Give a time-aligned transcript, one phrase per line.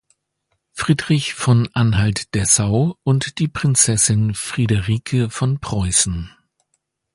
[0.73, 6.35] Friedrich von Anhalt-Dessau und die Prinzessin Friederike von Preußen.